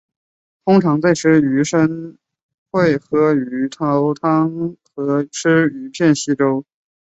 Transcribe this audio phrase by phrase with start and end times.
[0.65, 2.17] 通常在吃鱼生
[2.71, 6.65] 会喝鱼头汤和吃鱼片稀粥。